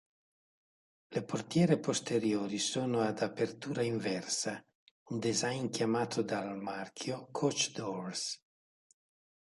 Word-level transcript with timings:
Le 1.09 1.21
portiere 1.23 1.77
posteriori 1.77 2.57
sono 2.57 3.01
ad 3.01 3.21
apertura 3.21 3.83
inversa, 3.83 4.59
un 5.09 5.19
design 5.19 5.67
chiamato 5.69 6.23
dal 6.23 6.59
marchio 6.59 7.27
"coach 7.31 7.69
doors". 7.69 8.43